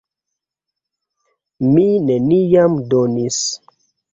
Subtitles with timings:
[1.75, 3.41] Mi neniam donis.